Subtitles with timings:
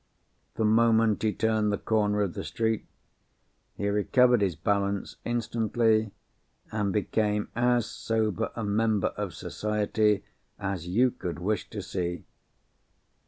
[0.55, 2.87] The moment he turned the corner of the street,
[3.75, 6.09] he recovered his balance instantly,
[6.71, 10.23] and became as sober a member of society
[10.57, 12.23] as you could wish to see.